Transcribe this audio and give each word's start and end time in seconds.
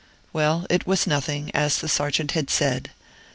Well; 0.33 0.65
it 0.67 0.87
was 0.87 1.05
nothing, 1.05 1.51
as 1.53 1.77
the 1.77 1.87
Sergeant 1.87 2.31
had 2.31 2.49
said. 2.49 2.89